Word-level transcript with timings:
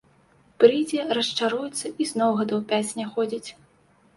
Прыйдзе, 0.61 1.03
расчаруецца 1.17 1.91
і 2.01 2.07
зноў 2.13 2.31
гадоў 2.41 2.65
пяць 2.73 2.91
не 3.03 3.07
ходзіць. 3.13 3.47